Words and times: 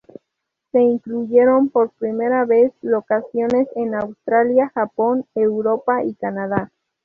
Se 0.71 0.79
incluyeron 0.81 1.69
por 1.69 1.91
primera 1.91 2.43
vez 2.43 2.73
locaciones 2.81 3.67
en 3.75 3.93
Australia, 3.93 4.71
Japón, 4.73 5.27
Europa 5.35 6.03
y 6.03 6.15
Canadá. 6.15 6.71